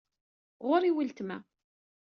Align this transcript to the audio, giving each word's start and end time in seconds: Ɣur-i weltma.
Ɣur-i 0.67 0.91
weltma. 0.95 1.37